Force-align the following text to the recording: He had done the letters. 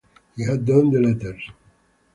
He 0.35 0.43
had 0.45 0.65
done 0.65 0.89
the 0.89 0.99
letters. 0.99 1.51